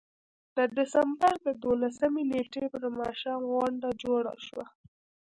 [0.55, 4.65] د ډسمبر د دولسمې نېټې پر ماښام غونډه جوړه شوه.